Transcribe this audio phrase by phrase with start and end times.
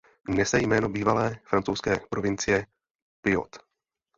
[0.27, 2.67] Nese jméno bývalé francouzské provincie
[3.21, 3.61] Poitou.